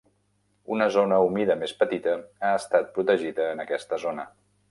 [0.75, 2.15] Una zona humida més petita
[2.49, 4.27] ha estat protegida en aquesta zona.